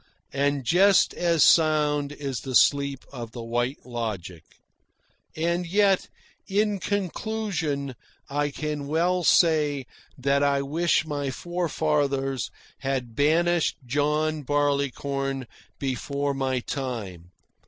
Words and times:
And 0.33 0.63
just 0.63 1.13
as 1.13 1.43
sound 1.43 2.11
is 2.11 2.39
the 2.39 2.55
sleep 2.55 3.05
of 3.13 3.33
the 3.33 3.43
White 3.43 3.85
Logic. 3.85 4.43
And 5.37 5.67
yet, 5.67 6.09
in 6.47 6.79
conclusion, 6.79 7.93
I 8.27 8.49
can 8.49 8.87
well 8.87 9.23
say 9.23 9.85
that 10.17 10.41
I 10.41 10.63
wish 10.63 11.05
my 11.05 11.29
forefathers 11.29 12.49
had 12.79 13.13
banished 13.15 13.77
John 13.85 14.41
Barleycorn 14.41 15.45
before 15.77 16.33
my 16.33 16.61
time. 16.61 17.29